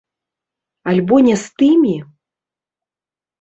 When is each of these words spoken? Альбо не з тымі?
Альбо 0.91 1.15
не 1.27 1.35
з 1.43 1.61
тымі? 1.63 1.93